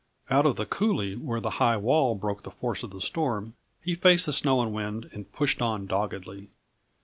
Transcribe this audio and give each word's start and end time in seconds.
Out 0.31 0.47
of 0.47 0.55
the 0.55 0.65
coulée 0.65 1.15
where 1.15 1.39
the 1.39 1.59
high 1.61 1.77
wall 1.77 2.15
broke 2.15 2.41
the 2.41 2.49
force 2.49 2.81
of 2.81 2.89
the 2.89 2.99
storm, 2.99 3.53
he 3.83 3.93
faced 3.93 4.25
the 4.25 4.33
snow 4.33 4.59
and 4.59 4.73
wind 4.73 5.07
and 5.13 5.31
pushed 5.31 5.61
on 5.61 5.85
doggedly. 5.85 6.49